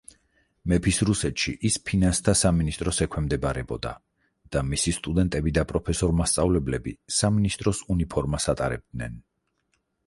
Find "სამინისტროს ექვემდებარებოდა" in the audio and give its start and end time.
2.39-3.91